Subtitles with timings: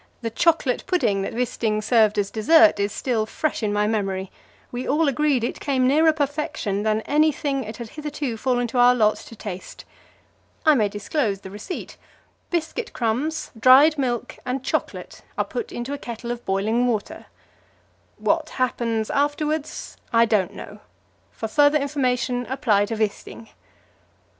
[0.23, 4.31] The "chocolate pudding" that Wisting served as dessert is still fresh in my memory;
[4.71, 8.79] we all agreed that it came nearer perfection than anything it had hitherto fallen to
[8.79, 9.85] our lot to taste.
[10.65, 11.97] I may disclose the receipt:
[12.49, 17.27] biscuit crumbs, dried milk and chocolate are put into a kettle of boiling water.
[18.17, 20.79] What happens afterwards, I don't know;
[21.31, 23.49] for further information apply to Wisting.